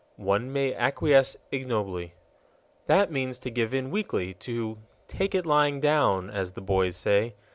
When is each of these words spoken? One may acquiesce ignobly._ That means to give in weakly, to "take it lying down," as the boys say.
One 0.15 0.51
may 0.51 0.73
acquiesce 0.73 1.37
ignobly._ 1.51 2.13
That 2.87 3.11
means 3.11 3.37
to 3.37 3.51
give 3.51 3.71
in 3.71 3.91
weakly, 3.91 4.33
to 4.33 4.79
"take 5.07 5.35
it 5.35 5.45
lying 5.45 5.79
down," 5.79 6.31
as 6.31 6.53
the 6.53 6.61
boys 6.61 6.95
say. 6.95 7.35